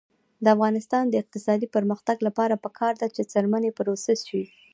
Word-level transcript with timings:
د 0.43 0.45
افغانستان 0.55 1.03
د 1.09 1.13
اقتصادي 1.23 1.67
پرمختګ 1.75 2.17
لپاره 2.27 2.61
پکار 2.65 2.93
ده 3.01 3.07
چې 3.15 3.21
څرمنې 3.31 3.71
پروسس 3.77 4.19
شي. 4.29 4.43